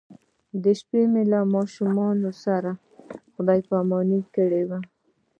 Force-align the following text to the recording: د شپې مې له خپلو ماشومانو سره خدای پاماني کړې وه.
د 0.63 0.65
شپې 0.79 1.01
مې 1.11 1.23
له 1.31 1.39
خپلو 1.41 1.51
ماشومانو 1.55 2.31
سره 2.43 2.71
خدای 3.33 3.59
پاماني 3.69 4.21
کړې 4.35 4.63
وه. 4.69 4.79